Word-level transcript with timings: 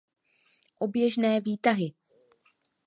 Oběžné 0.79 1.39
výtahy. 1.41 1.93